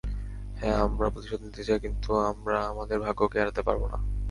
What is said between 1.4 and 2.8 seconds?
নিতে চাই, কিন্তু আমরা